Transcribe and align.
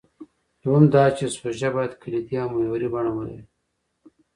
دویم 0.61 0.85
دا 0.93 1.03
چې 1.17 1.25
سوژه 1.37 1.69
باید 1.75 1.93
کلیدي 2.01 2.35
او 2.43 2.49
محوري 2.53 2.87
بڼه 2.93 3.11
ولري. 3.13 3.41